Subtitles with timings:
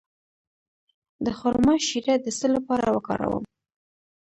[1.25, 3.43] د خرما شیره د څه لپاره وکاروم؟